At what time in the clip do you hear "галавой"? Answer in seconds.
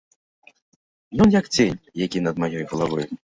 2.75-3.05